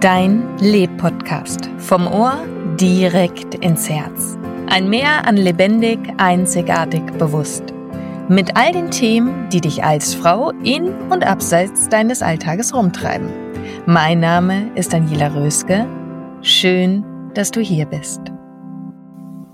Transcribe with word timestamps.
Dein 0.00 0.56
Leb-Podcast. 0.58 1.68
Vom 1.78 2.06
Ohr 2.06 2.44
direkt 2.76 3.56
ins 3.56 3.88
Herz. 3.88 4.38
Ein 4.68 4.88
Meer 4.88 5.26
an 5.26 5.36
lebendig, 5.36 5.98
einzigartig, 6.18 7.02
bewusst. 7.18 7.64
Mit 8.28 8.56
all 8.56 8.70
den 8.70 8.92
Themen, 8.92 9.48
die 9.48 9.60
dich 9.60 9.82
als 9.82 10.14
Frau 10.14 10.50
in 10.62 10.94
und 11.10 11.26
abseits 11.26 11.88
deines 11.88 12.22
Alltages 12.22 12.72
rumtreiben. 12.72 13.28
Mein 13.86 14.20
Name 14.20 14.70
ist 14.76 14.92
Daniela 14.92 15.34
Röske. 15.34 15.88
Schön, 16.42 17.04
dass 17.34 17.50
du 17.50 17.60
hier 17.60 17.86
bist. 17.86 18.20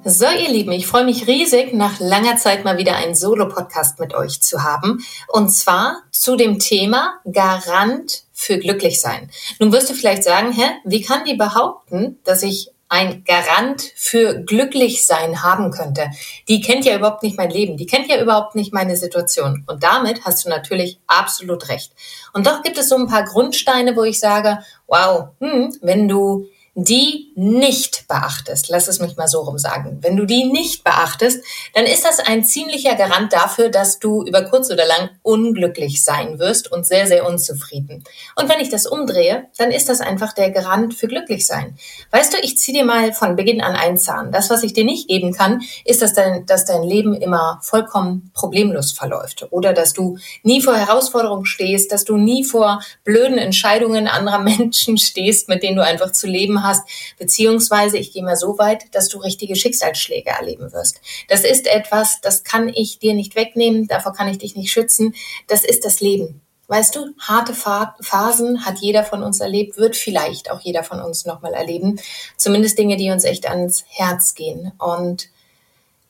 So, 0.05 0.27
ihr 0.27 0.51
Lieben, 0.51 0.73
ich 0.73 0.87
freue 0.87 1.07
mich 1.07 1.27
riesig, 1.27 1.73
nach 1.73 2.01
langer 2.01 2.37
Zeit 2.37 2.67
mal 2.67 2.77
wieder 2.77 2.97
einen 2.97 3.15
Solo-Podcast 3.15 3.99
mit 3.99 4.13
euch 4.13 4.43
zu 4.43 4.63
haben. 4.63 5.03
Und 5.29 5.49
zwar 5.49 6.03
zu 6.11 6.37
dem 6.37 6.59
Thema 6.59 7.15
Garant 7.25 8.24
für 8.35 8.59
glücklich 8.59 9.01
sein. 9.01 9.31
Nun 9.61 9.73
wirst 9.73 9.89
du 9.89 9.95
vielleicht 9.95 10.25
sagen, 10.25 10.53
hä, 10.53 10.65
wie 10.85 11.01
kann 11.01 11.25
die 11.25 11.37
behaupten, 11.37 12.19
dass 12.25 12.43
ich 12.43 12.71
ein 12.89 13.25
Garant 13.25 13.83
für 13.95 14.35
glücklich 14.35 15.07
sein 15.07 15.43
haben 15.43 15.71
könnte? 15.71 16.11
Die 16.49 16.61
kennt 16.61 16.85
ja 16.85 16.97
überhaupt 16.97 17.23
nicht 17.23 17.39
mein 17.39 17.51
Leben, 17.51 17.77
die 17.77 17.87
kennt 17.87 18.09
ja 18.09 18.21
überhaupt 18.21 18.57
nicht 18.57 18.75
meine 18.75 18.97
Situation. 18.97 19.65
Und 19.67 19.85
damit 19.85 20.25
hast 20.25 20.45
du 20.45 20.49
natürlich 20.49 20.99
absolut 21.07 21.69
recht. 21.69 21.93
Und 22.33 22.47
doch 22.47 22.63
gibt 22.63 22.77
es 22.77 22.89
so 22.89 22.97
ein 22.97 23.07
paar 23.07 23.25
Grundsteine, 23.25 23.97
wo 23.97 24.03
ich 24.03 24.19
sage, 24.19 24.59
wow, 24.89 25.29
hm, 25.41 25.77
wenn 25.81 26.09
du 26.09 26.49
die 26.75 27.33
nicht 27.37 28.09
beachtest, 28.09 28.69
lass 28.69 28.89
es 28.89 28.99
mich 28.99 29.17
mal 29.17 29.29
so 29.29 29.43
rum 29.43 29.59
sagen, 29.59 29.99
wenn 30.01 30.17
du 30.17 30.25
die 30.25 30.45
nicht 30.45 30.83
beachtest, 30.83 31.45
dann 31.73 31.85
ist 31.85 32.05
das 32.05 32.19
ein 32.19 32.45
ziemlicher 32.45 32.97
Garant 32.97 33.33
dafür, 33.33 33.69
dass 33.69 34.01
du 34.01 34.25
über 34.25 34.43
kurz 34.43 34.71
oder 34.71 34.85
lang 34.85 35.11
unglücklich 35.23 36.03
sein 36.03 36.41
wirst 36.41 36.71
und 36.73 36.85
sehr, 36.85 37.07
sehr 37.07 37.27
unzufrieden. 37.27 38.03
Und 38.35 38.49
wenn 38.49 38.59
ich 38.59 38.71
das 38.71 38.87
umdrehe, 38.87 39.47
dann 39.57 39.71
ist 39.71 39.89
das 39.89 40.01
einfach 40.01 40.33
der 40.33 40.51
Garant 40.51 40.95
für 40.95 41.07
glücklich 41.07 41.47
sein. 41.47 41.79
Weißt 42.11 42.33
du, 42.33 42.39
ich 42.43 42.59
ziehe 42.59 42.79
dir 42.79 42.85
mal 42.85 43.13
von 43.13 43.37
Beginn 43.37 43.61
an 43.61 43.77
einen 43.77 43.99
Zahn. 43.99 44.33
Das, 44.33 44.51
was 44.51 44.65
ich 44.65 44.73
dir 44.73 44.85
nicht 44.85 45.09
geben 45.09 45.33
kann, 45.33 45.63
ist, 45.85 46.03
dass 46.03 46.13
dein, 46.13 46.45
dass 46.47 46.65
dein 46.65 46.83
Leben 46.83 47.15
immer 47.15 47.61
vollkommen 47.63 48.33
problemlos 48.35 48.91
verläuft 48.91 49.47
oder 49.51 49.75
dass 49.75 49.93
du 49.93 50.19
nie 50.43 50.61
vor 50.61 50.75
Herausforderungen 50.75 51.47
stehst, 51.47 51.93
dass 51.93 52.05
du 52.05 52.17
nie 52.17 52.43
vor 52.43 52.83
blöden 53.05 53.39
Entscheidungen 53.39 54.09
anderer 54.09 54.39
Menschen 54.41 54.99
stehst, 54.99 55.49
mit 55.49 55.63
denen 55.63 55.77
du 55.77 55.85
einfach 55.85 56.11
zu 56.11 56.27
leben 56.27 56.64
hast, 56.65 56.83
beziehungsweise 57.19 57.99
ich 57.99 58.13
gehe 58.13 58.25
mal 58.25 58.37
so 58.37 58.59
weit, 58.59 58.93
dass 58.93 59.09
du 59.09 59.19
richtige 59.19 59.55
Schicksalsschläge 59.55 60.31
erleben 60.31 60.73
wirst. 60.73 61.01
Das 61.29 61.45
ist 61.45 61.69
etwas, 61.69 62.21
das 62.21 62.43
kann 62.43 62.69
ich 62.69 62.99
dir 62.99 63.15
nicht 63.15 63.37
wegnehmen, 63.37 63.87
davor 63.87 64.13
kann 64.13 64.29
ich 64.29 64.39
dich 64.39 64.57
nicht 64.57 64.73
schützen. 64.73 65.15
Das 65.47 65.65
ist 65.65 65.85
das 65.85 66.01
Leben. 66.01 66.41
Weißt 66.67 66.97
du, 66.97 67.13
harte 67.19 67.53
Phasen 67.55 68.65
hat 68.65 68.79
jeder 68.79 69.05
von 69.05 69.23
uns 69.23 69.41
erlebt, 69.41 69.77
wird 69.77 69.97
vielleicht 69.97 70.51
auch 70.51 70.61
jeder 70.61 70.83
von 70.83 71.01
uns 71.01 71.27
nochmal 71.27 71.53
erleben. 71.53 72.01
Zumindest 72.39 72.79
Dinge, 72.79 72.97
die 72.97 73.11
uns 73.11 73.25
echt 73.25 73.49
ans 73.49 73.85
Herz 73.89 74.35
gehen. 74.35 74.73
Und 74.79 75.29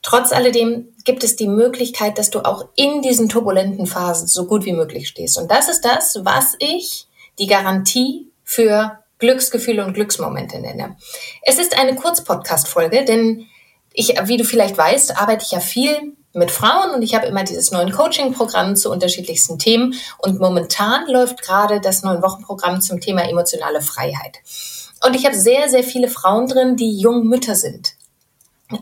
trotz 0.03 0.33
alledem 0.33 0.89
gibt 1.05 1.25
es 1.25 1.35
die 1.35 1.49
Möglichkeit, 1.49 2.19
dass 2.19 2.31
du 2.31 2.45
auch 2.45 2.69
in 2.77 3.03
diesen 3.03 3.29
turbulenten 3.29 3.87
Phasen 3.87 4.29
so 4.29 4.47
gut 4.47 4.65
wie 4.65 4.73
möglich 4.73 5.09
stehst. 5.09 5.39
Und 5.39 5.51
das 5.51 5.69
ist 5.69 5.85
das, 5.85 6.21
was 6.23 6.55
ich 6.61 7.09
die 7.41 7.49
Garantie 7.49 8.31
für 8.45 9.01
Glücksgefühle 9.19 9.85
und 9.85 9.95
Glücksmomente 9.95 10.59
nenne. 10.61 10.97
Es 11.43 11.59
ist 11.59 11.79
eine 11.79 11.95
Kurzpodcast-Folge, 11.95 13.05
denn 13.05 13.47
ich, 13.93 14.15
wie 14.25 14.37
du 14.37 14.45
vielleicht 14.45 14.77
weißt, 14.77 15.17
arbeite 15.17 15.45
ich 15.45 15.53
ja 15.53 15.61
viel 15.61 16.15
mit 16.33 16.51
Frauen 16.51 16.91
und 16.91 17.03
ich 17.03 17.15
habe 17.15 17.27
immer 17.27 17.45
dieses 17.45 17.71
neuen 17.71 17.93
Coaching-Programm 17.93 18.75
zu 18.75 18.91
unterschiedlichsten 18.91 19.59
Themen 19.59 19.95
und 20.19 20.41
momentan 20.41 21.09
läuft 21.09 21.43
gerade 21.43 21.81
das 21.81 22.03
neun 22.03 22.23
Wochen-Programm 22.23 22.81
zum 22.81 23.01
Thema 23.01 23.23
emotionale 23.29 23.81
Freiheit. 23.81 24.41
Und 25.07 25.15
ich 25.15 25.27
habe 25.27 25.37
sehr, 25.37 25.69
sehr 25.69 25.85
viele 25.85 26.09
Frauen 26.09 26.49
drin, 26.49 26.77
die 26.77 26.99
jung 26.99 27.27
Mütter 27.27 27.55
sind 27.55 27.94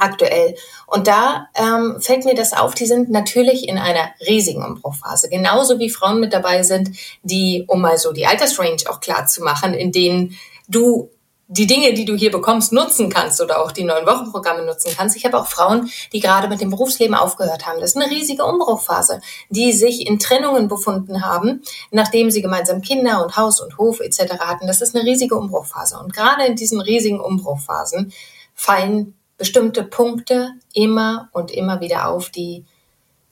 aktuell. 0.01 0.55
Und 0.87 1.07
da 1.07 1.49
ähm, 1.55 2.01
fällt 2.01 2.25
mir 2.25 2.35
das 2.35 2.53
auf, 2.53 2.75
die 2.75 2.87
sind 2.87 3.11
natürlich 3.11 3.69
in 3.69 3.79
einer 3.79 4.11
riesigen 4.27 4.65
Umbruchphase. 4.65 5.29
Genauso 5.29 5.79
wie 5.79 5.91
Frauen 5.91 6.21
mit 6.21 6.33
dabei 6.33 6.63
sind, 6.63 6.97
die, 7.23 7.65
um 7.67 7.81
mal 7.81 7.99
so 7.99 8.13
die 8.13 8.27
Altersrange 8.27 8.85
auch 8.89 9.01
klar 9.01 9.27
zu 9.27 9.43
machen, 9.43 9.75
in 9.75 9.93
denen 9.93 10.37
du 10.69 11.11
die 11.53 11.67
Dinge, 11.67 11.93
die 11.93 12.07
du 12.07 12.15
hier 12.15 12.31
bekommst, 12.31 12.73
nutzen 12.73 13.11
kannst 13.11 13.43
oder 13.43 13.63
auch 13.63 13.73
die 13.73 13.85
neuen 13.85 14.07
Wochenprogramme 14.07 14.65
nutzen 14.65 14.93
kannst. 14.97 15.17
Ich 15.17 15.27
habe 15.27 15.39
auch 15.39 15.47
Frauen, 15.47 15.91
die 16.13 16.21
gerade 16.21 16.49
mit 16.49 16.63
dem 16.63 16.71
Berufsleben 16.71 17.15
aufgehört 17.15 17.67
haben. 17.67 17.79
Das 17.79 17.91
ist 17.91 17.97
eine 17.97 18.11
riesige 18.11 18.45
Umbruchphase, 18.45 19.21
die 19.51 19.75
sich 19.75 20.07
in 20.07 20.19
Trennungen 20.19 20.69
befunden 20.69 21.25
haben, 21.25 21.63
nachdem 21.91 22.31
sie 22.31 22.41
gemeinsam 22.41 22.81
Kinder 22.81 23.23
und 23.23 23.37
Haus 23.37 23.61
und 23.61 23.77
Hof 23.77 24.01
etc. 24.01 24.39
hatten. 24.41 24.67
Das 24.67 24.81
ist 24.81 24.97
eine 24.97 25.05
riesige 25.05 25.37
Umbruchphase. 25.37 25.99
Und 25.99 26.15
gerade 26.15 26.47
in 26.47 26.57
diesen 26.57 26.81
riesigen 26.81 27.21
Umbruchphasen 27.21 28.15
fallen 28.55 29.15
bestimmte 29.43 29.83
Punkte 29.83 30.53
immer 30.73 31.29
und 31.33 31.51
immer 31.51 31.81
wieder 31.81 32.07
auf, 32.09 32.31
die 32.31 32.65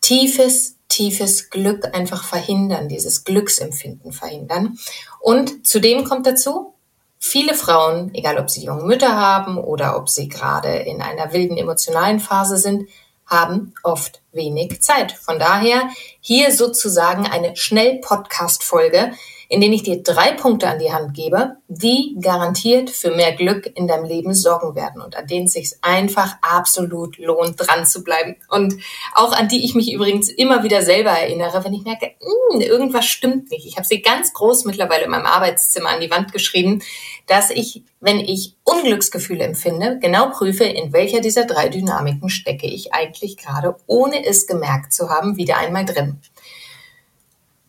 tiefes, 0.00 0.74
tiefes 0.88 1.50
Glück 1.50 1.94
einfach 1.94 2.24
verhindern, 2.24 2.88
dieses 2.88 3.22
Glücksempfinden 3.22 4.10
verhindern. 4.10 4.76
Und 5.20 5.64
zudem 5.68 6.02
kommt 6.02 6.26
dazu, 6.26 6.74
viele 7.20 7.54
Frauen, 7.54 8.12
egal 8.12 8.38
ob 8.38 8.50
sie 8.50 8.64
junge 8.64 8.82
Mütter 8.82 9.14
haben 9.14 9.56
oder 9.56 9.96
ob 9.96 10.08
sie 10.08 10.28
gerade 10.28 10.78
in 10.78 11.00
einer 11.00 11.32
wilden 11.32 11.56
emotionalen 11.56 12.18
Phase 12.18 12.56
sind, 12.56 12.88
haben 13.24 13.72
oft 13.84 14.20
wenig 14.32 14.82
Zeit. 14.82 15.12
Von 15.12 15.38
daher 15.38 15.90
hier 16.20 16.50
sozusagen 16.50 17.28
eine 17.28 17.54
Schnell-Podcast-Folge, 17.54 19.12
in 19.50 19.60
denen 19.60 19.74
ich 19.74 19.82
dir 19.82 20.00
drei 20.00 20.30
Punkte 20.30 20.68
an 20.68 20.78
die 20.78 20.92
Hand 20.92 21.12
gebe, 21.12 21.56
die 21.66 22.16
garantiert 22.22 22.88
für 22.88 23.10
mehr 23.10 23.32
Glück 23.32 23.68
in 23.74 23.88
deinem 23.88 24.04
Leben 24.04 24.32
sorgen 24.32 24.76
werden 24.76 25.02
und 25.02 25.16
an 25.16 25.26
denen 25.26 25.46
es 25.46 25.54
sich 25.54 25.72
einfach 25.82 26.36
absolut 26.40 27.18
lohnt, 27.18 27.56
dran 27.58 27.84
zu 27.84 28.04
bleiben. 28.04 28.36
Und 28.48 28.76
auch 29.12 29.32
an 29.32 29.48
die 29.48 29.64
ich 29.64 29.74
mich 29.74 29.92
übrigens 29.92 30.28
immer 30.28 30.62
wieder 30.62 30.82
selber 30.82 31.10
erinnere, 31.10 31.64
wenn 31.64 31.74
ich 31.74 31.82
merke, 31.82 32.12
mh, 32.20 32.54
hm, 32.54 32.60
irgendwas 32.60 33.06
stimmt 33.06 33.50
nicht. 33.50 33.66
Ich 33.66 33.76
habe 33.76 33.84
sie 33.84 34.02
ganz 34.02 34.32
groß 34.34 34.66
mittlerweile 34.66 35.06
in 35.06 35.10
meinem 35.10 35.26
Arbeitszimmer 35.26 35.88
an 35.88 36.00
die 36.00 36.12
Wand 36.12 36.32
geschrieben, 36.32 36.80
dass 37.26 37.50
ich, 37.50 37.82
wenn 37.98 38.20
ich 38.20 38.54
Unglücksgefühle 38.62 39.42
empfinde, 39.42 39.98
genau 40.00 40.30
prüfe, 40.30 40.62
in 40.62 40.92
welcher 40.92 41.20
dieser 41.20 41.44
drei 41.44 41.68
Dynamiken 41.68 42.28
stecke 42.28 42.68
ich 42.68 42.94
eigentlich 42.94 43.36
gerade, 43.36 43.74
ohne 43.88 44.24
es 44.24 44.46
gemerkt 44.46 44.92
zu 44.92 45.10
haben, 45.10 45.36
wieder 45.36 45.58
einmal 45.58 45.86
drin. 45.86 46.20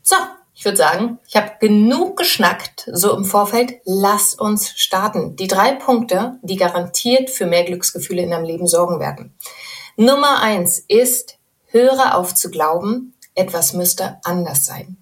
So, 0.04 0.16
ich 0.62 0.66
würde 0.66 0.78
sagen, 0.78 1.18
ich 1.28 1.36
habe 1.36 1.54
genug 1.60 2.18
geschnackt, 2.18 2.88
so 2.94 3.18
im 3.18 3.26
Vorfeld. 3.26 3.82
Lass 3.84 4.36
uns 4.36 4.70
starten. 4.70 5.36
Die 5.36 5.48
drei 5.48 5.72
Punkte, 5.72 6.38
die 6.44 6.56
garantiert 6.56 7.32
für 7.32 7.48
mehr 7.48 7.64
Glücksgefühle 7.64 8.22
in 8.22 8.30
deinem 8.30 8.46
Leben 8.46 8.68
sorgen 8.68 9.00
werden. 9.00 9.36
Nummer 9.98 10.40
eins 10.40 10.78
ist, 10.88 11.40
höre 11.66 12.16
auf 12.16 12.36
zu 12.36 12.52
glauben, 12.52 13.16
etwas 13.34 13.74
müsste 13.74 14.20
anders 14.24 14.64
sein. 14.64 15.01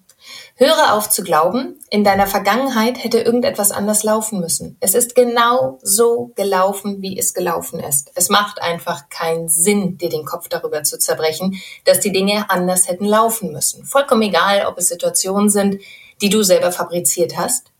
Höre 0.62 0.92
auf 0.92 1.08
zu 1.08 1.22
glauben, 1.22 1.80
in 1.88 2.04
deiner 2.04 2.26
Vergangenheit 2.26 3.02
hätte 3.02 3.18
irgendetwas 3.18 3.72
anders 3.72 4.02
laufen 4.02 4.40
müssen. 4.40 4.76
Es 4.80 4.94
ist 4.94 5.14
genau 5.14 5.78
so 5.80 6.32
gelaufen, 6.36 7.00
wie 7.00 7.18
es 7.18 7.32
gelaufen 7.32 7.80
ist. 7.80 8.10
Es 8.14 8.28
macht 8.28 8.60
einfach 8.60 9.08
keinen 9.08 9.48
Sinn, 9.48 9.96
dir 9.96 10.10
den 10.10 10.26
Kopf 10.26 10.48
darüber 10.48 10.82
zu 10.82 10.98
zerbrechen, 10.98 11.58
dass 11.86 12.00
die 12.00 12.12
Dinge 12.12 12.50
anders 12.50 12.88
hätten 12.88 13.06
laufen 13.06 13.52
müssen. 13.52 13.86
Vollkommen 13.86 14.20
egal, 14.20 14.66
ob 14.66 14.76
es 14.76 14.88
Situationen 14.88 15.48
sind, 15.48 15.80
die 16.20 16.28
du 16.28 16.42
selber 16.42 16.72
fabriziert 16.72 17.38
hast 17.38 17.72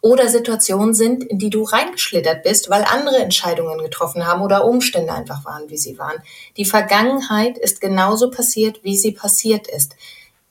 oder 0.00 0.28
Situationen 0.28 0.94
sind, 0.94 1.24
in 1.24 1.40
die 1.40 1.50
du 1.50 1.64
reingeschlittert 1.64 2.44
bist, 2.44 2.70
weil 2.70 2.84
andere 2.84 3.16
Entscheidungen 3.16 3.78
getroffen 3.78 4.28
haben 4.28 4.42
oder 4.42 4.64
Umstände 4.64 5.12
einfach 5.12 5.44
waren, 5.44 5.68
wie 5.70 5.76
sie 5.76 5.98
waren. 5.98 6.22
Die 6.56 6.64
Vergangenheit 6.64 7.58
ist 7.58 7.80
genauso 7.80 8.30
passiert, 8.30 8.84
wie 8.84 8.96
sie 8.96 9.10
passiert 9.10 9.66
ist. 9.66 9.96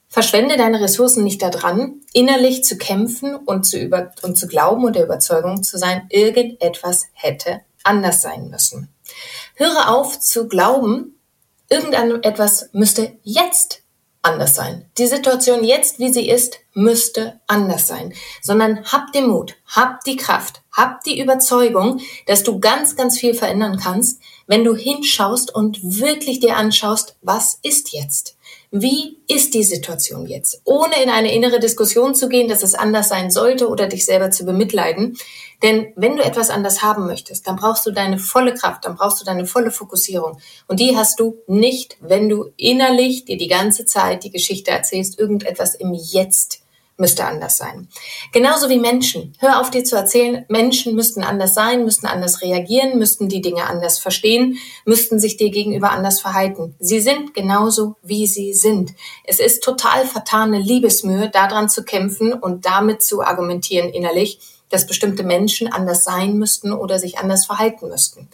Verschwende 0.10 0.58
deine 0.58 0.80
Ressourcen 0.80 1.24
nicht 1.24 1.42
daran, 1.42 2.02
innerlich 2.14 2.64
zu 2.64 2.78
kämpfen 2.78 3.36
und 3.36 3.66
zu, 3.66 3.78
über 3.78 4.12
und 4.22 4.38
zu 4.38 4.48
glauben 4.48 4.86
und 4.86 4.96
der 4.96 5.04
Überzeugung 5.04 5.64
zu 5.64 5.78
sein, 5.78 6.08
irgendetwas 6.10 7.08
hätte 7.14 7.62
anders 7.84 8.22
sein 8.22 8.50
müssen. 8.50 8.90
Höre 9.56 9.90
auf 9.90 10.20
zu 10.20 10.48
glauben, 10.48 11.20
irgendetwas 11.70 12.70
müsste 12.72 13.18
jetzt 13.24 13.82
anders 14.22 14.56
sein. 14.56 14.86
Die 14.98 15.08
Situation 15.08 15.64
jetzt, 15.64 16.00
wie 16.00 16.12
sie 16.12 16.30
ist, 16.30 16.60
müsste 16.74 17.40
anders 17.48 17.88
sein. 17.88 18.14
Sondern 18.42 18.84
hab 18.86 19.12
den 19.14 19.28
Mut, 19.28 19.56
hab 19.68 20.04
die 20.04 20.18
Kraft, 20.18 20.62
hab 20.72 21.04
die 21.04 21.20
Überzeugung, 21.20 22.02
dass 22.26 22.44
du 22.44 22.60
ganz, 22.60 22.96
ganz 22.96 23.20
viel 23.20 23.34
verändern 23.34 23.78
kannst, 23.78 24.22
wenn 24.46 24.64
du 24.64 24.76
hinschaust 24.76 25.54
und 25.54 25.80
wirklich 25.82 26.40
dir 26.40 26.58
anschaust, 26.58 27.16
was 27.22 27.60
ist 27.64 27.94
jetzt? 27.94 28.37
Wie 28.70 29.18
ist 29.30 29.54
die 29.54 29.64
Situation 29.64 30.26
jetzt? 30.26 30.62
Ohne 30.66 31.02
in 31.02 31.10
eine 31.10 31.34
innere 31.34 31.60
Diskussion 31.60 32.16
zu 32.16 32.28
gehen, 32.28 32.50
dass 32.50 32.64
es 32.64 32.74
anders 32.74 33.08
sein 33.08 33.32
sollte 33.32 33.70
oder 33.70 33.88
dich 33.88 34.06
selber 34.06 34.30
zu 34.30 34.46
bemitleiden. 34.46 35.18
Denn 35.64 35.94
wenn 35.96 36.18
du 36.18 36.24
etwas 36.24 36.50
anders 36.50 36.82
haben 36.82 37.08
möchtest, 37.08 37.48
dann 37.48 37.56
brauchst 37.56 37.86
du 37.86 37.92
deine 37.92 38.20
volle 38.20 38.54
Kraft, 38.54 38.84
dann 38.84 38.96
brauchst 38.96 39.22
du 39.22 39.26
deine 39.26 39.46
volle 39.46 39.72
Fokussierung. 39.72 40.40
Und 40.68 40.82
die 40.82 40.98
hast 40.98 41.20
du 41.20 41.38
nicht, 41.48 41.98
wenn 42.02 42.28
du 42.28 42.52
innerlich 42.58 43.24
dir 43.24 43.38
die 43.38 43.48
ganze 43.48 43.86
Zeit 43.86 44.26
die 44.26 44.32
Geschichte 44.32 44.72
erzählst, 44.72 45.18
irgendetwas 45.18 45.74
im 45.74 45.94
Jetzt 45.94 46.62
müsste 46.98 47.26
anders 47.26 47.58
sein. 47.58 47.88
Genauso 48.32 48.70
wie 48.70 48.80
Menschen. 48.80 49.34
Hör 49.40 49.62
auf 49.62 49.70
dir 49.70 49.84
zu 49.84 49.96
erzählen, 49.96 50.46
Menschen 50.50 50.96
müssten 50.96 51.24
anders 51.24 51.54
sein, 51.54 51.84
müssten 51.84 52.08
anders 52.08 52.42
reagieren, 52.42 52.98
müssten 52.98 53.30
die 53.30 53.42
Dinge 53.42 53.68
anders 53.68 54.00
verstehen, 54.00 54.58
müssten 54.84 55.20
sich 55.20 55.38
dir 55.38 55.52
gegenüber 55.52 55.92
anders 55.92 56.20
verhalten. 56.20 56.76
Sie 56.80 57.00
sind 57.00 57.34
genauso, 57.34 57.96
wie 58.02 58.26
sie 58.26 58.54
sind. 58.54 58.94
Es 59.24 59.40
ist 59.40 59.64
total 59.64 60.06
vertane 60.06 60.60
Liebesmühe, 60.60 61.30
daran 61.30 61.70
zu 61.70 61.84
kämpfen 61.84 62.34
und 62.34 62.66
damit 62.66 63.04
zu 63.04 63.22
argumentieren 63.22 63.90
innerlich, 63.90 64.40
dass 64.70 64.88
bestimmte 64.88 65.24
Menschen 65.24 65.72
anders 65.72 66.04
sein 66.04 66.38
müssten 66.38 66.74
oder 66.74 67.00
sich 67.00 67.20
anders 67.20 67.46
verhalten 67.46 67.88
müssten. 67.88 68.28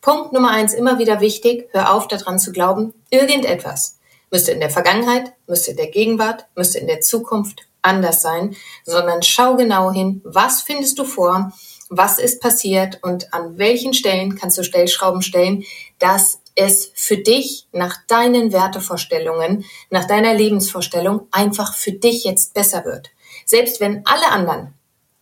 Punkt 0.00 0.32
Nummer 0.32 0.50
eins, 0.50 0.72
immer 0.72 0.98
wieder 0.98 1.20
wichtig, 1.20 1.68
hör 1.72 1.94
auf 1.94 2.08
daran 2.08 2.38
zu 2.38 2.52
glauben, 2.52 2.94
irgendetwas 3.10 3.98
müsste 4.30 4.52
in 4.52 4.60
der 4.60 4.70
Vergangenheit, 4.70 5.32
müsste 5.46 5.72
in 5.72 5.76
der 5.76 5.86
Gegenwart, 5.86 6.46
müsste 6.56 6.78
in 6.78 6.86
der 6.86 7.00
Zukunft 7.00 7.68
anders 7.84 8.22
sein, 8.22 8.56
sondern 8.84 9.22
schau 9.22 9.56
genau 9.56 9.92
hin, 9.92 10.20
was 10.24 10.62
findest 10.62 10.98
du 10.98 11.04
vor, 11.04 11.52
was 11.90 12.18
ist 12.18 12.40
passiert 12.40 12.98
und 13.02 13.32
an 13.32 13.58
welchen 13.58 13.94
Stellen 13.94 14.36
kannst 14.36 14.58
du 14.58 14.64
Stellschrauben 14.64 15.22
stellen, 15.22 15.64
dass 15.98 16.40
es 16.56 16.90
für 16.94 17.18
dich 17.18 17.66
nach 17.72 17.96
deinen 18.06 18.52
Wertevorstellungen, 18.52 19.64
nach 19.90 20.06
deiner 20.06 20.34
Lebensvorstellung 20.34 21.28
einfach 21.30 21.74
für 21.74 21.92
dich 21.92 22.24
jetzt 22.24 22.54
besser 22.54 22.84
wird. 22.84 23.10
Selbst 23.44 23.80
wenn 23.80 24.06
alle 24.06 24.30
anderen 24.30 24.74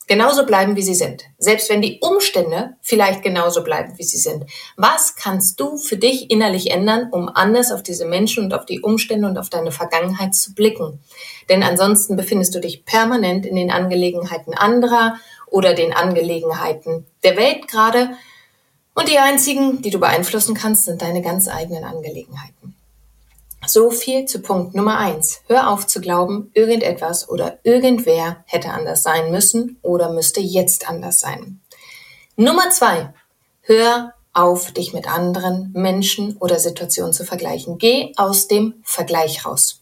genauso 0.06 0.44
bleiben, 0.44 0.76
wie 0.76 0.82
sie 0.82 0.94
sind. 0.94 1.24
Selbst 1.38 1.70
wenn 1.70 1.82
die 1.82 1.98
Umstände 2.00 2.74
vielleicht 2.80 3.22
genauso 3.22 3.62
bleiben, 3.62 3.94
wie 3.96 4.04
sie 4.04 4.18
sind. 4.18 4.44
Was 4.76 5.16
kannst 5.16 5.60
du 5.60 5.76
für 5.76 5.96
dich 5.96 6.30
innerlich 6.30 6.70
ändern, 6.70 7.08
um 7.10 7.28
anders 7.28 7.72
auf 7.72 7.82
diese 7.82 8.06
Menschen 8.06 8.44
und 8.44 8.54
auf 8.54 8.66
die 8.66 8.80
Umstände 8.80 9.28
und 9.28 9.38
auf 9.38 9.50
deine 9.50 9.72
Vergangenheit 9.72 10.34
zu 10.34 10.54
blicken? 10.54 11.00
Denn 11.48 11.62
ansonsten 11.62 12.16
befindest 12.16 12.54
du 12.54 12.60
dich 12.60 12.84
permanent 12.84 13.46
in 13.46 13.56
den 13.56 13.70
Angelegenheiten 13.70 14.54
anderer 14.54 15.16
oder 15.46 15.74
den 15.74 15.92
Angelegenheiten 15.92 17.06
der 17.22 17.36
Welt 17.36 17.68
gerade. 17.68 18.10
Und 18.94 19.08
die 19.08 19.18
einzigen, 19.18 19.82
die 19.82 19.90
du 19.90 20.00
beeinflussen 20.00 20.54
kannst, 20.54 20.84
sind 20.84 21.02
deine 21.02 21.22
ganz 21.22 21.48
eigenen 21.48 21.84
Angelegenheiten. 21.84 22.74
So 23.66 23.90
viel 23.90 24.24
zu 24.24 24.40
Punkt 24.40 24.74
Nummer 24.74 24.98
eins. 24.98 25.40
Hör 25.46 25.70
auf 25.70 25.86
zu 25.86 26.00
glauben, 26.00 26.50
irgendetwas 26.52 27.28
oder 27.28 27.58
irgendwer 27.62 28.44
hätte 28.46 28.70
anders 28.70 29.02
sein 29.02 29.30
müssen 29.30 29.78
oder 29.82 30.12
müsste 30.12 30.40
jetzt 30.40 30.88
anders 30.88 31.20
sein. 31.20 31.60
Nummer 32.36 32.70
zwei. 32.70 33.14
Hör 33.60 34.14
auf, 34.32 34.72
dich 34.72 34.92
mit 34.92 35.06
anderen 35.06 35.70
Menschen 35.74 36.36
oder 36.38 36.58
Situationen 36.58 37.12
zu 37.12 37.24
vergleichen. 37.24 37.78
Geh 37.78 38.12
aus 38.16 38.48
dem 38.48 38.74
Vergleich 38.82 39.46
raus. 39.46 39.81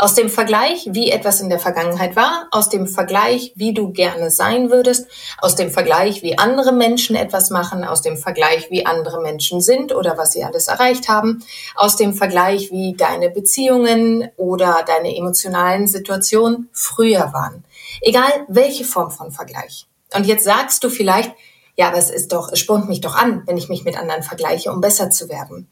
Aus 0.00 0.14
dem 0.14 0.30
Vergleich, 0.30 0.88
wie 0.92 1.10
etwas 1.10 1.40
in 1.40 1.48
der 1.48 1.58
Vergangenheit 1.58 2.14
war, 2.14 2.46
aus 2.52 2.68
dem 2.68 2.86
Vergleich, 2.86 3.52
wie 3.56 3.74
du 3.74 3.90
gerne 3.90 4.30
sein 4.30 4.70
würdest, 4.70 5.08
aus 5.38 5.56
dem 5.56 5.72
Vergleich, 5.72 6.22
wie 6.22 6.38
andere 6.38 6.70
Menschen 6.70 7.16
etwas 7.16 7.50
machen, 7.50 7.82
aus 7.82 8.00
dem 8.00 8.16
Vergleich, 8.16 8.70
wie 8.70 8.86
andere 8.86 9.20
Menschen 9.20 9.60
sind 9.60 9.92
oder 9.92 10.16
was 10.16 10.30
sie 10.30 10.44
alles 10.44 10.68
erreicht 10.68 11.08
haben, 11.08 11.42
aus 11.74 11.96
dem 11.96 12.14
Vergleich, 12.14 12.70
wie 12.70 12.94
deine 12.96 13.28
Beziehungen 13.28 14.30
oder 14.36 14.84
deine 14.86 15.16
emotionalen 15.16 15.88
Situationen 15.88 16.68
früher 16.72 17.32
waren. 17.32 17.64
Egal 18.00 18.30
welche 18.46 18.84
Form 18.84 19.10
von 19.10 19.32
Vergleich. 19.32 19.88
Und 20.14 20.26
jetzt 20.26 20.44
sagst 20.44 20.84
du 20.84 20.90
vielleicht, 20.90 21.32
ja, 21.76 21.88
aber 21.88 21.98
es 21.98 22.10
ist 22.10 22.32
doch, 22.32 22.52
es 22.52 22.60
spornt 22.60 22.88
mich 22.88 23.00
doch 23.00 23.16
an, 23.16 23.42
wenn 23.46 23.58
ich 23.58 23.68
mich 23.68 23.82
mit 23.82 23.98
anderen 23.98 24.22
vergleiche, 24.22 24.70
um 24.70 24.80
besser 24.80 25.10
zu 25.10 25.28
werden. 25.28 25.68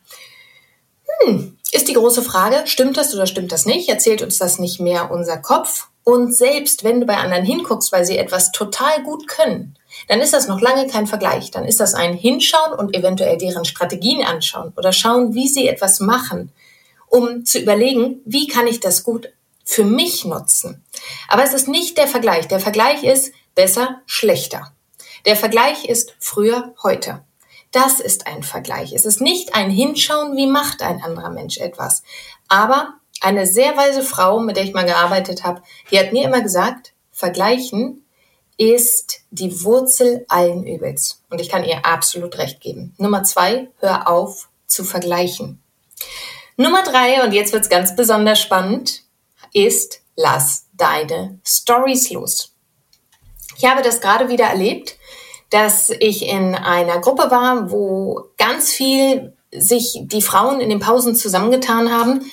Hm, 1.20 1.56
ist 1.72 1.88
die 1.88 1.94
große 1.94 2.22
Frage, 2.22 2.62
stimmt 2.66 2.96
das 2.96 3.14
oder 3.14 3.26
stimmt 3.26 3.52
das 3.52 3.66
nicht? 3.66 3.88
Erzählt 3.88 4.22
uns 4.22 4.38
das 4.38 4.58
nicht 4.58 4.80
mehr 4.80 5.10
unser 5.10 5.38
Kopf? 5.38 5.88
Und 6.04 6.32
selbst 6.34 6.84
wenn 6.84 7.00
du 7.00 7.06
bei 7.06 7.16
anderen 7.16 7.44
hinguckst, 7.44 7.90
weil 7.90 8.04
sie 8.04 8.16
etwas 8.16 8.52
total 8.52 9.02
gut 9.02 9.26
können, 9.26 9.76
dann 10.08 10.20
ist 10.20 10.32
das 10.32 10.46
noch 10.46 10.60
lange 10.60 10.86
kein 10.86 11.06
Vergleich. 11.08 11.50
Dann 11.50 11.64
ist 11.64 11.80
das 11.80 11.94
ein 11.94 12.14
Hinschauen 12.14 12.78
und 12.78 12.94
eventuell 12.94 13.36
deren 13.38 13.64
Strategien 13.64 14.22
anschauen 14.24 14.72
oder 14.76 14.92
schauen, 14.92 15.34
wie 15.34 15.48
sie 15.48 15.66
etwas 15.66 15.98
machen, 15.98 16.52
um 17.08 17.44
zu 17.44 17.58
überlegen, 17.58 18.20
wie 18.24 18.46
kann 18.46 18.68
ich 18.68 18.78
das 18.78 19.02
gut 19.02 19.32
für 19.64 19.84
mich 19.84 20.24
nutzen. 20.24 20.85
Aber 21.28 21.42
es 21.42 21.52
ist 21.52 21.66
nicht 21.66 21.99
der 21.99 22.06
Vergleich. 22.06 22.46
Der 22.46 22.61
Vergleich 22.61 23.02
ist 23.02 23.32
besser, 23.56 24.00
schlechter. 24.06 24.73
Der 25.25 25.35
Vergleich 25.35 25.87
ist 25.87 26.14
früher, 26.20 26.73
heute. 26.85 27.25
Das 27.76 28.00
ist 28.00 28.26
ein 28.26 28.42
Vergleich. 28.42 28.95
Es 28.95 29.04
ist 29.04 29.21
nicht 29.21 29.54
ein 29.54 29.68
Hinschauen, 29.68 30.35
wie 30.35 30.47
macht 30.47 30.80
ein 30.80 31.02
anderer 31.02 31.28
Mensch 31.28 31.59
etwas. 31.59 32.02
Aber 32.49 32.95
eine 33.21 33.47
sehr 33.47 33.76
weise 33.76 34.02
Frau, 34.02 34.40
mit 34.40 34.56
der 34.56 34.64
ich 34.64 34.73
mal 34.73 34.87
gearbeitet 34.87 35.45
habe, 35.45 35.61
die 35.90 35.99
hat 35.99 36.11
mir 36.11 36.25
immer 36.25 36.40
gesagt, 36.40 36.95
vergleichen 37.12 38.06
ist 38.56 39.21
die 39.30 39.62
Wurzel 39.62 40.25
allen 40.28 40.66
Übels. 40.66 41.23
Und 41.28 41.38
ich 41.38 41.50
kann 41.50 41.64
ihr 41.64 41.85
absolut 41.85 42.38
recht 42.38 42.62
geben. 42.62 42.95
Nummer 42.97 43.25
zwei, 43.25 43.68
hör 43.80 44.09
auf 44.09 44.49
zu 44.66 44.83
vergleichen. 44.83 45.62
Nummer 46.56 46.83
drei, 46.83 47.23
und 47.25 47.33
jetzt 47.33 47.52
wird's 47.52 47.68
ganz 47.68 47.95
besonders 47.95 48.40
spannend, 48.40 49.02
ist, 49.52 50.00
lass 50.16 50.64
deine 50.73 51.40
Stories 51.45 52.09
los. 52.09 52.54
Ich 53.59 53.66
habe 53.66 53.83
das 53.83 54.00
gerade 54.00 54.30
wieder 54.30 54.47
erlebt 54.47 54.97
dass 55.50 55.91
ich 55.91 56.26
in 56.26 56.55
einer 56.55 57.00
Gruppe 57.00 57.31
war, 57.31 57.71
wo 57.71 58.25
ganz 58.37 58.71
viel 58.71 59.33
sich 59.53 60.00
die 60.03 60.23
Frauen 60.23 60.61
in 60.61 60.69
den 60.69 60.81
Pausen 60.81 61.15
zusammengetan 61.15 61.93
haben 61.93 62.31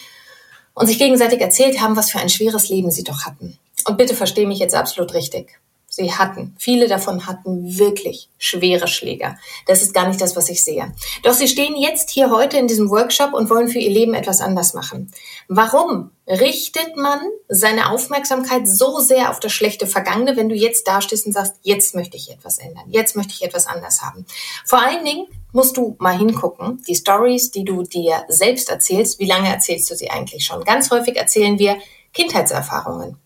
und 0.74 0.88
sich 0.88 0.98
gegenseitig 0.98 1.40
erzählt 1.42 1.80
haben, 1.80 1.96
was 1.96 2.12
für 2.12 2.20
ein 2.20 2.30
schweres 2.30 2.70
Leben 2.70 2.92
sie 2.92 3.04
doch 3.04 3.26
hatten. 3.26 3.58
Und 3.86 3.98
bitte 3.98 4.16
verstehe 4.16 4.48
mich 4.48 4.60
jetzt 4.60 4.76
absolut 4.76 5.14
richtig. 5.14 5.60
Sie 5.96 6.12
hatten, 6.12 6.56
viele 6.58 6.88
davon 6.88 7.28
hatten 7.28 7.78
wirklich 7.78 8.28
schwere 8.40 8.88
Schläger. 8.88 9.38
Das 9.68 9.84
ist 9.84 9.94
gar 9.94 10.08
nicht 10.08 10.20
das, 10.20 10.36
was 10.36 10.50
ich 10.50 10.64
sehe. 10.64 10.92
Doch 11.22 11.34
sie 11.34 11.48
stehen 11.48 11.76
jetzt 11.76 12.10
hier 12.10 12.32
heute 12.32 12.58
in 12.58 12.68
diesem 12.68 12.90
Workshop 12.90 13.32
und 13.32 13.52
wollen 13.52 13.68
für 13.68 13.78
ihr 13.78 13.92
Leben 13.92 14.16
etwas 14.16 14.42
anders 14.42 14.74
machen. 14.74 15.12
Warum 15.50 16.10
richtet 16.28 16.98
man 16.98 17.20
seine 17.48 17.92
Aufmerksamkeit 17.92 18.68
so 18.68 19.02
sehr 19.02 19.30
auf 19.30 19.40
das 19.40 19.52
schlechte 19.52 19.86
Vergangene, 19.86 20.36
wenn 20.36 20.50
du 20.50 20.56
jetzt 20.56 20.88
dastehst 20.88 21.28
und 21.28 21.34
sagst, 21.34 21.58
jetzt 21.62 21.94
möchte 21.94 22.18
ich 22.18 22.32
etwas 22.32 22.58
ändern, 22.58 22.86
jetzt 22.90 23.16
möchte 23.16 23.34
ich 23.34 23.44
etwas 23.44 23.68
anders 23.68 24.02
haben? 24.02 24.26
Vor 24.66 24.82
allen 24.82 25.06
Dingen 25.06 25.28
musst 25.52 25.78
du 25.78 25.96
mal 26.00 26.18
hingucken, 26.18 26.82
die 26.88 26.96
Stories, 26.96 27.52
die 27.52 27.66
du 27.66 27.84
dir 27.84 28.24
selbst 28.30 28.68
erzählst, 28.72 29.20
wie 29.20 29.28
lange 29.28 29.50
erzählst 29.50 29.92
du 29.92 29.96
sie 29.96 30.10
eigentlich 30.10 30.44
schon? 30.44 30.64
Ganz 30.64 30.90
häufig 30.90 31.18
erzählen 31.18 31.60
wir 31.60 31.78
Kindheitserfahrungen 32.14 33.20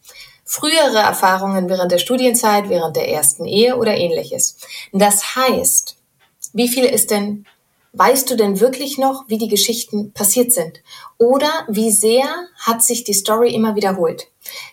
frühere 0.47 0.97
Erfahrungen 0.97 1.69
während 1.69 1.91
der 1.91 1.99
Studienzeit, 1.99 2.69
während 2.69 2.95
der 2.95 3.09
ersten 3.09 3.45
Ehe 3.45 3.77
oder 3.77 3.95
ähnliches. 3.95 4.57
Das 4.91 5.35
heißt, 5.35 5.97
wie 6.53 6.69
viel 6.69 6.85
ist 6.85 7.11
denn 7.11 7.45
Weißt 7.93 8.29
du 8.29 8.35
denn 8.35 8.59
wirklich 8.59 8.99
noch, 8.99 9.23
wie 9.27 9.39
die 9.39 9.47
Geschichten 9.47 10.13
passiert 10.13 10.51
sind? 10.51 10.83
Oder 11.17 11.49
wie 11.67 11.89
sehr 11.89 12.25
hat 12.59 12.83
sich 12.83 13.03
die 13.03 13.13
Story 13.13 13.51
immer 13.55 13.75
wiederholt? 13.75 14.27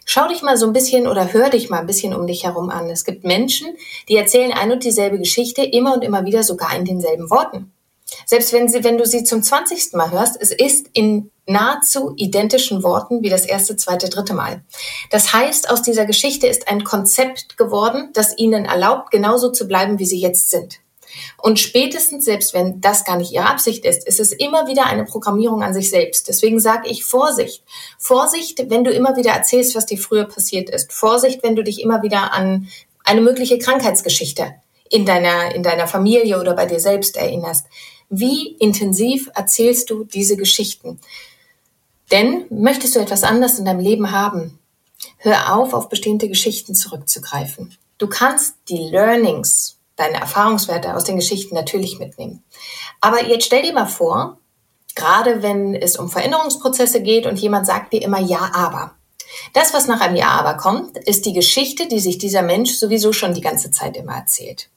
Schau 0.04 0.28
dich 0.28 0.42
mal 0.42 0.58
so 0.58 0.66
ein 0.66 0.74
bisschen 0.74 1.06
oder 1.06 1.32
hör 1.32 1.48
dich 1.48 1.70
mal 1.70 1.78
ein 1.78 1.86
bisschen 1.86 2.12
um 2.12 2.26
dich 2.26 2.44
herum 2.44 2.68
an. 2.68 2.90
Es 2.90 3.04
gibt 3.04 3.24
Menschen, 3.24 3.68
die 4.10 4.16
erzählen 4.16 4.52
ein 4.52 4.72
und 4.72 4.84
dieselbe 4.84 5.18
Geschichte 5.18 5.62
immer 5.62 5.94
und 5.94 6.04
immer 6.04 6.26
wieder 6.26 6.42
sogar 6.42 6.76
in 6.76 6.84
denselben 6.84 7.30
Worten. 7.30 7.72
Selbst 8.26 8.52
wenn, 8.52 8.68
sie, 8.68 8.84
wenn 8.84 8.98
du 8.98 9.06
sie 9.06 9.24
zum 9.24 9.42
20. 9.42 9.92
Mal 9.94 10.10
hörst, 10.10 10.36
es 10.40 10.50
ist 10.50 10.88
in 10.92 11.30
nahezu 11.46 12.14
identischen 12.16 12.82
Worten 12.82 13.22
wie 13.22 13.28
das 13.28 13.44
erste, 13.44 13.76
zweite, 13.76 14.08
dritte 14.08 14.34
Mal. 14.34 14.62
Das 15.10 15.32
heißt, 15.32 15.70
aus 15.70 15.82
dieser 15.82 16.06
Geschichte 16.06 16.46
ist 16.46 16.68
ein 16.68 16.84
Konzept 16.84 17.56
geworden, 17.56 18.10
das 18.14 18.36
ihnen 18.38 18.64
erlaubt, 18.64 19.10
genauso 19.10 19.50
zu 19.52 19.68
bleiben, 19.68 19.98
wie 19.98 20.06
sie 20.06 20.20
jetzt 20.20 20.50
sind. 20.50 20.80
Und 21.38 21.60
spätestens, 21.60 22.24
selbst 22.24 22.54
wenn 22.54 22.80
das 22.80 23.04
gar 23.04 23.16
nicht 23.16 23.32
ihre 23.32 23.48
Absicht 23.48 23.84
ist, 23.84 24.06
ist 24.06 24.20
es 24.20 24.32
immer 24.32 24.66
wieder 24.66 24.86
eine 24.86 25.04
Programmierung 25.04 25.62
an 25.62 25.74
sich 25.74 25.90
selbst. 25.90 26.28
Deswegen 26.28 26.58
sage 26.58 26.88
ich 26.88 27.04
Vorsicht. 27.04 27.62
Vorsicht, 27.98 28.64
wenn 28.68 28.84
du 28.84 28.90
immer 28.90 29.16
wieder 29.16 29.30
erzählst, 29.30 29.76
was 29.76 29.86
dir 29.86 29.98
früher 29.98 30.24
passiert 30.24 30.70
ist. 30.70 30.92
Vorsicht, 30.92 31.42
wenn 31.42 31.56
du 31.56 31.62
dich 31.62 31.80
immer 31.80 32.02
wieder 32.02 32.32
an 32.32 32.68
eine 33.04 33.20
mögliche 33.20 33.58
Krankheitsgeschichte 33.58 34.54
in 34.90 35.04
deiner, 35.06 35.54
in 35.54 35.62
deiner 35.62 35.86
Familie 35.86 36.40
oder 36.40 36.54
bei 36.54 36.66
dir 36.66 36.80
selbst 36.80 37.16
erinnerst. 37.16 37.66
Wie 38.16 38.56
intensiv 38.60 39.28
erzählst 39.34 39.90
du 39.90 40.04
diese 40.04 40.36
Geschichten? 40.36 41.00
Denn 42.12 42.44
möchtest 42.48 42.94
du 42.94 43.00
etwas 43.00 43.24
anderes 43.24 43.58
in 43.58 43.64
deinem 43.64 43.80
Leben 43.80 44.12
haben, 44.12 44.58
hör 45.18 45.56
auf, 45.56 45.74
auf 45.74 45.88
bestimmte 45.88 46.28
Geschichten 46.28 46.76
zurückzugreifen. 46.76 47.76
Du 47.98 48.06
kannst 48.06 48.54
die 48.68 48.88
Learnings 48.90 49.78
deine 49.96 50.20
Erfahrungswerte 50.20 50.94
aus 50.94 51.04
den 51.04 51.16
Geschichten 51.16 51.56
natürlich 51.56 51.98
mitnehmen. 51.98 52.44
Aber 53.00 53.24
jetzt 53.24 53.46
stell 53.46 53.62
dir 53.62 53.72
mal 53.72 53.86
vor, 53.86 54.38
gerade 54.94 55.42
wenn 55.42 55.74
es 55.74 55.96
um 55.96 56.08
Veränderungsprozesse 56.08 57.02
geht 57.02 57.26
und 57.26 57.40
jemand 57.40 57.66
sagt 57.66 57.92
dir 57.92 58.02
immer 58.02 58.20
Ja, 58.20 58.52
aber. 58.54 58.94
Das, 59.54 59.74
was 59.74 59.88
nach 59.88 60.00
einem 60.00 60.16
Ja, 60.16 60.28
aber 60.28 60.56
kommt, 60.56 60.98
ist 60.98 61.26
die 61.26 61.32
Geschichte, 61.32 61.88
die 61.88 61.98
sich 61.98 62.18
dieser 62.18 62.42
Mensch 62.42 62.74
sowieso 62.74 63.12
schon 63.12 63.34
die 63.34 63.40
ganze 63.40 63.72
Zeit 63.72 63.96
immer 63.96 64.14
erzählt. 64.14 64.68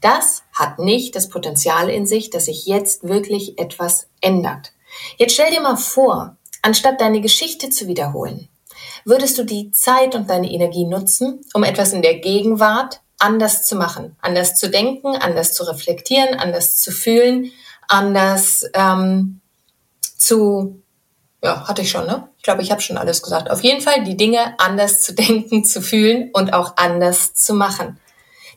Das 0.00 0.42
hat 0.52 0.78
nicht 0.78 1.16
das 1.16 1.28
Potenzial 1.28 1.88
in 1.88 2.06
sich, 2.06 2.30
dass 2.30 2.46
sich 2.46 2.66
jetzt 2.66 3.04
wirklich 3.04 3.58
etwas 3.58 4.08
ändert. 4.20 4.72
Jetzt 5.16 5.34
stell 5.34 5.50
dir 5.50 5.60
mal 5.60 5.76
vor, 5.76 6.36
anstatt 6.62 7.00
deine 7.00 7.20
Geschichte 7.20 7.70
zu 7.70 7.86
wiederholen, 7.86 8.48
würdest 9.04 9.38
du 9.38 9.44
die 9.44 9.70
Zeit 9.70 10.14
und 10.14 10.28
deine 10.28 10.50
Energie 10.50 10.84
nutzen, 10.84 11.40
um 11.54 11.64
etwas 11.64 11.92
in 11.92 12.02
der 12.02 12.18
Gegenwart 12.18 13.00
anders 13.18 13.64
zu 13.64 13.76
machen, 13.76 14.16
anders 14.20 14.56
zu 14.56 14.68
denken, 14.68 15.16
anders 15.16 15.54
zu 15.54 15.64
reflektieren, 15.64 16.38
anders 16.38 16.78
zu 16.78 16.90
fühlen, 16.90 17.52
anders 17.88 18.64
ähm, 18.74 19.40
zu, 20.16 20.82
ja, 21.42 21.66
hatte 21.66 21.82
ich 21.82 21.90
schon, 21.90 22.06
ne? 22.06 22.28
Ich 22.36 22.42
glaube, 22.42 22.62
ich 22.62 22.70
habe 22.70 22.80
schon 22.80 22.98
alles 22.98 23.22
gesagt. 23.22 23.50
Auf 23.50 23.62
jeden 23.62 23.80
Fall 23.80 24.04
die 24.04 24.16
Dinge 24.16 24.58
anders 24.58 25.00
zu 25.00 25.14
denken, 25.14 25.64
zu 25.64 25.80
fühlen 25.80 26.30
und 26.32 26.52
auch 26.52 26.76
anders 26.76 27.34
zu 27.34 27.54
machen. 27.54 27.98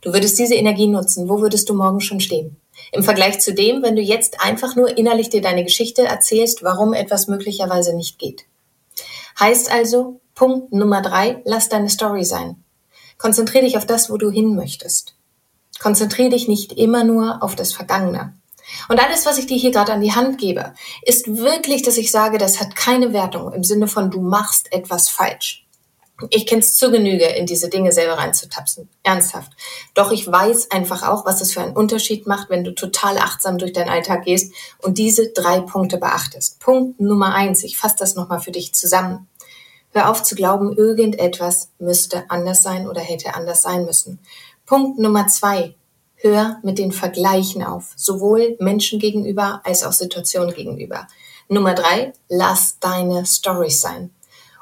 Du 0.01 0.13
würdest 0.13 0.39
diese 0.39 0.55
Energie 0.55 0.87
nutzen. 0.87 1.27
Wo 1.29 1.41
würdest 1.41 1.69
du 1.69 1.73
morgen 1.73 1.99
schon 1.99 2.19
stehen? 2.19 2.57
Im 2.91 3.03
Vergleich 3.03 3.39
zu 3.39 3.53
dem, 3.53 3.83
wenn 3.83 3.95
du 3.95 4.01
jetzt 4.01 4.41
einfach 4.41 4.75
nur 4.75 4.97
innerlich 4.97 5.29
dir 5.29 5.41
deine 5.41 5.63
Geschichte 5.63 6.03
erzählst, 6.03 6.63
warum 6.63 6.93
etwas 6.93 7.27
möglicherweise 7.27 7.95
nicht 7.95 8.17
geht. 8.17 8.45
Heißt 9.39 9.71
also, 9.71 10.21
Punkt 10.35 10.71
Nummer 10.71 11.01
drei, 11.01 11.41
lass 11.45 11.69
deine 11.69 11.89
Story 11.89 12.23
sein. 12.23 12.63
Konzentriere 13.17 13.65
dich 13.65 13.77
auf 13.77 13.85
das, 13.85 14.09
wo 14.09 14.17
du 14.17 14.31
hin 14.31 14.55
möchtest. 14.55 15.15
Konzentriere 15.79 16.29
dich 16.29 16.47
nicht 16.47 16.73
immer 16.73 17.03
nur 17.03 17.43
auf 17.43 17.55
das 17.55 17.73
Vergangene. 17.73 18.33
Und 18.87 19.03
alles, 19.03 19.25
was 19.25 19.37
ich 19.37 19.47
dir 19.47 19.57
hier 19.57 19.71
gerade 19.71 19.93
an 19.93 20.01
die 20.01 20.13
Hand 20.13 20.37
gebe, 20.37 20.73
ist 21.01 21.37
wirklich, 21.37 21.81
dass 21.81 21.97
ich 21.97 22.11
sage, 22.11 22.37
das 22.37 22.59
hat 22.59 22.75
keine 22.75 23.13
Wertung 23.13 23.51
im 23.53 23.63
Sinne 23.63 23.87
von 23.87 24.11
du 24.11 24.21
machst 24.21 24.71
etwas 24.71 25.09
falsch. 25.09 25.65
Ich 26.29 26.45
kenne 26.45 26.61
es 26.61 26.75
zu 26.75 26.91
Genüge, 26.91 27.25
in 27.25 27.45
diese 27.45 27.69
Dinge 27.69 27.91
selber 27.91 28.17
reinzutapsen. 28.17 28.89
Ernsthaft. 29.03 29.53
Doch 29.93 30.11
ich 30.11 30.29
weiß 30.29 30.71
einfach 30.71 31.07
auch, 31.07 31.25
was 31.25 31.41
es 31.41 31.53
für 31.53 31.61
einen 31.61 31.75
Unterschied 31.75 32.27
macht, 32.27 32.49
wenn 32.49 32.63
du 32.63 32.75
total 32.75 33.17
achtsam 33.17 33.57
durch 33.57 33.71
deinen 33.71 33.89
Alltag 33.89 34.25
gehst 34.25 34.53
und 34.79 34.97
diese 34.97 35.29
drei 35.29 35.61
Punkte 35.61 35.97
beachtest. 35.97 36.59
Punkt 36.59 36.99
Nummer 36.99 37.33
eins. 37.33 37.63
Ich 37.63 37.77
fasse 37.77 37.95
das 37.99 38.15
nochmal 38.15 38.41
für 38.41 38.51
dich 38.51 38.73
zusammen. 38.73 39.27
Hör 39.91 40.09
auf 40.09 40.21
zu 40.21 40.35
glauben, 40.35 40.75
irgendetwas 40.75 41.69
müsste 41.79 42.29
anders 42.29 42.61
sein 42.61 42.87
oder 42.87 43.01
hätte 43.01 43.33
anders 43.33 43.61
sein 43.61 43.85
müssen. 43.85 44.19
Punkt 44.65 44.99
Nummer 44.99 45.27
zwei. 45.27 45.75
Hör 46.15 46.59
mit 46.63 46.77
den 46.77 46.91
Vergleichen 46.91 47.63
auf, 47.63 47.93
sowohl 47.95 48.57
Menschen 48.59 48.99
gegenüber 48.99 49.61
als 49.63 49.83
auch 49.83 49.93
Situationen 49.93 50.53
gegenüber. 50.53 51.07
Nummer 51.47 51.73
drei, 51.73 52.13
lass 52.27 52.77
deine 52.79 53.25
Stories 53.25 53.79
sein. 53.79 54.11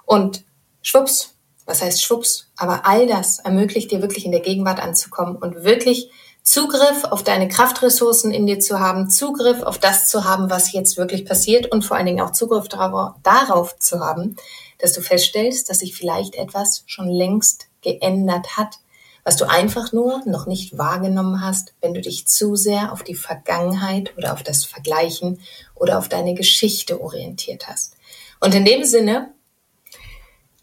Und 0.05 0.45
schwupps, 0.83 1.33
was 1.67 1.81
heißt 1.83 2.01
schwupps? 2.01 2.47
Aber 2.55 2.87
all 2.87 3.05
das 3.05 3.39
ermöglicht 3.39 3.91
dir 3.91 4.01
wirklich 4.01 4.25
in 4.25 4.31
der 4.31 4.41
Gegenwart 4.41 4.81
anzukommen 4.81 5.35
und 5.35 5.63
wirklich 5.63 6.09
Zugriff 6.41 7.03
auf 7.03 7.23
deine 7.23 7.49
Kraftressourcen 7.49 8.31
in 8.31 8.47
dir 8.47 8.61
zu 8.61 8.79
haben, 8.79 9.09
Zugriff 9.09 9.63
auf 9.63 9.77
das 9.77 10.07
zu 10.07 10.23
haben, 10.23 10.49
was 10.49 10.71
jetzt 10.71 10.95
wirklich 10.95 11.25
passiert 11.25 11.69
und 11.69 11.83
vor 11.83 11.97
allen 11.97 12.05
Dingen 12.05 12.21
auch 12.21 12.31
Zugriff 12.31 12.69
darauf 12.69 13.77
zu 13.79 13.99
haben, 13.99 14.37
dass 14.79 14.93
du 14.93 15.01
feststellst, 15.01 15.69
dass 15.69 15.79
sich 15.79 15.93
vielleicht 15.93 16.35
etwas 16.35 16.83
schon 16.85 17.09
längst 17.09 17.67
geändert 17.81 18.55
hat, 18.55 18.79
was 19.25 19.35
du 19.35 19.43
einfach 19.43 19.91
nur 19.91 20.21
noch 20.25 20.47
nicht 20.47 20.77
wahrgenommen 20.77 21.41
hast, 21.41 21.73
wenn 21.81 21.93
du 21.93 21.99
dich 21.99 22.27
zu 22.27 22.55
sehr 22.55 22.93
auf 22.93 23.03
die 23.03 23.15
Vergangenheit 23.15 24.17
oder 24.17 24.31
auf 24.31 24.41
das 24.41 24.63
Vergleichen 24.63 25.41
oder 25.75 25.97
auf 25.97 26.07
deine 26.07 26.33
Geschichte 26.33 27.01
orientiert 27.01 27.67
hast. 27.67 27.97
Und 28.39 28.55
in 28.55 28.63
dem 28.63 28.85
Sinne 28.85 29.33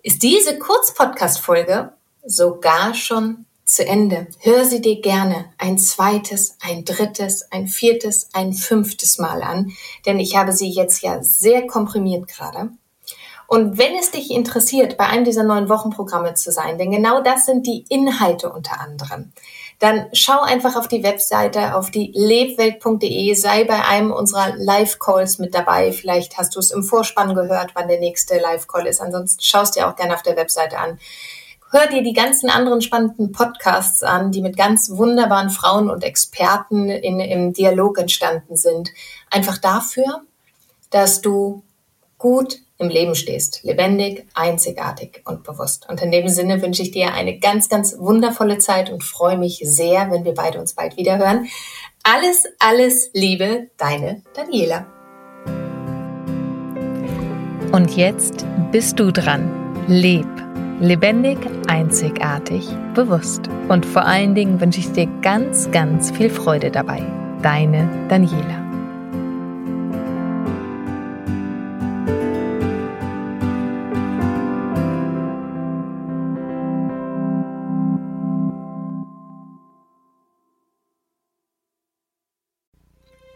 ist 0.04 0.22
diese 0.22 0.58
Kurzpodcast-Folge 0.58 1.94
sogar 2.26 2.94
schon 2.94 3.46
zu 3.64 3.86
Ende. 3.86 4.26
Hör 4.40 4.66
sie 4.66 4.82
dir 4.82 5.00
gerne 5.00 5.46
ein 5.56 5.78
zweites, 5.78 6.58
ein 6.60 6.84
drittes, 6.84 7.50
ein 7.50 7.66
viertes, 7.66 8.28
ein 8.34 8.52
fünftes 8.52 9.18
Mal 9.18 9.42
an, 9.42 9.72
denn 10.04 10.20
ich 10.20 10.36
habe 10.36 10.52
sie 10.52 10.68
jetzt 10.68 11.02
ja 11.02 11.22
sehr 11.22 11.66
komprimiert 11.66 12.28
gerade. 12.28 12.68
Und 13.46 13.78
wenn 13.78 13.94
es 13.96 14.10
dich 14.10 14.30
interessiert, 14.30 14.98
bei 14.98 15.06
einem 15.06 15.24
dieser 15.24 15.42
neuen 15.42 15.70
Wochenprogramme 15.70 16.34
zu 16.34 16.52
sein, 16.52 16.76
denn 16.76 16.90
genau 16.90 17.22
das 17.22 17.46
sind 17.46 17.66
die 17.66 17.86
Inhalte 17.88 18.52
unter 18.52 18.80
anderem, 18.80 19.32
dann 19.84 20.06
schau 20.14 20.40
einfach 20.40 20.76
auf 20.76 20.88
die 20.88 21.02
Webseite, 21.02 21.74
auf 21.74 21.90
die 21.90 22.10
lebwelt.de, 22.14 23.34
sei 23.34 23.64
bei 23.64 23.84
einem 23.84 24.12
unserer 24.12 24.56
Live-Calls 24.56 25.38
mit 25.38 25.54
dabei. 25.54 25.92
Vielleicht 25.92 26.38
hast 26.38 26.56
du 26.56 26.60
es 26.60 26.70
im 26.70 26.82
Vorspann 26.82 27.34
gehört, 27.34 27.72
wann 27.74 27.88
der 27.88 28.00
nächste 28.00 28.38
Live-Call 28.38 28.86
ist. 28.86 29.02
Ansonsten 29.02 29.42
schaust 29.42 29.76
dir 29.76 29.86
auch 29.86 29.94
gerne 29.94 30.14
auf 30.14 30.22
der 30.22 30.38
Webseite 30.38 30.78
an. 30.78 30.98
Hör 31.70 31.86
dir 31.86 32.02
die 32.02 32.14
ganzen 32.14 32.48
anderen 32.48 32.80
spannenden 32.80 33.32
Podcasts 33.32 34.02
an, 34.02 34.32
die 34.32 34.40
mit 34.40 34.56
ganz 34.56 34.88
wunderbaren 34.88 35.50
Frauen 35.50 35.90
und 35.90 36.02
Experten 36.02 36.88
in, 36.88 37.20
im 37.20 37.52
Dialog 37.52 37.98
entstanden 37.98 38.56
sind. 38.56 38.88
Einfach 39.30 39.58
dafür, 39.58 40.22
dass 40.88 41.20
du 41.20 41.62
gut 42.16 42.63
im 42.78 42.88
Leben 42.88 43.14
stehst. 43.14 43.62
Lebendig, 43.62 44.26
einzigartig 44.34 45.22
und 45.24 45.44
bewusst. 45.44 45.88
Und 45.88 46.02
in 46.02 46.10
dem 46.10 46.28
Sinne 46.28 46.60
wünsche 46.62 46.82
ich 46.82 46.90
dir 46.90 47.14
eine 47.14 47.38
ganz, 47.38 47.68
ganz 47.68 47.96
wundervolle 47.98 48.58
Zeit 48.58 48.90
und 48.90 49.04
freue 49.04 49.38
mich 49.38 49.60
sehr, 49.62 50.10
wenn 50.10 50.24
wir 50.24 50.34
beide 50.34 50.58
uns 50.60 50.74
bald 50.74 50.96
wieder 50.96 51.18
hören. 51.18 51.46
Alles, 52.02 52.44
alles 52.58 53.10
Liebe, 53.12 53.68
deine 53.76 54.22
Daniela. 54.34 54.86
Und 57.72 57.96
jetzt 57.96 58.44
bist 58.72 58.98
du 58.98 59.10
dran. 59.10 59.50
Leb. 59.88 60.26
Lebendig, 60.80 61.38
einzigartig, 61.68 62.66
bewusst. 62.94 63.48
Und 63.68 63.86
vor 63.86 64.04
allen 64.04 64.34
Dingen 64.34 64.60
wünsche 64.60 64.80
ich 64.80 64.90
dir 64.92 65.06
ganz, 65.22 65.70
ganz 65.70 66.10
viel 66.10 66.30
Freude 66.30 66.70
dabei. 66.70 67.00
Deine 67.42 67.88
Daniela. 68.08 68.63